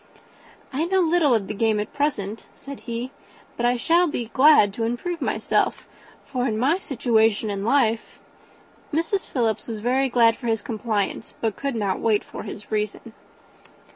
"I 0.73 0.85
know 0.85 0.99
little 0.99 1.35
of 1.35 1.45
the 1.45 1.53
game 1.53 1.79
at 1.79 1.93
present," 1.93 2.47
said 2.55 2.79
he, 2.89 3.11
"but 3.55 3.67
I 3.67 3.77
shall 3.77 4.07
be 4.07 4.31
glad 4.33 4.73
to 4.73 4.83
improve 4.83 5.21
myself; 5.21 5.87
for 6.25 6.47
in 6.47 6.57
my 6.57 6.79
situation 6.79 7.51
of 7.51 7.59
life" 7.59 8.17
Mrs. 8.91 9.27
Philips 9.27 9.67
was 9.67 9.79
very 9.79 10.09
thankful 10.09 10.39
for 10.39 10.47
his 10.47 10.63
compliance, 10.63 11.35
but 11.39 11.55
could 11.55 11.75
not 11.75 11.99
wait 11.99 12.23
for 12.23 12.41
his 12.41 12.71
reason. 12.71 13.13